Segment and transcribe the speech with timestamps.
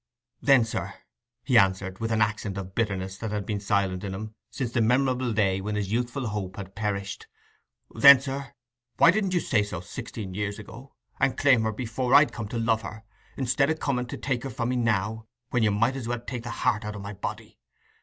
[0.41, 0.95] "Then, sir,"
[1.43, 4.81] he answered, with an accent of bitterness that had been silent in him since the
[4.81, 8.51] memorable day when his youthful hope had perished—"then, sir,
[8.97, 12.57] why didn't you say so sixteen year ago, and claim her before I'd come to
[12.57, 13.03] love her,
[13.37, 16.41] i'stead o' coming to take her from me now, when you might as well take
[16.41, 17.59] the heart out o' my body?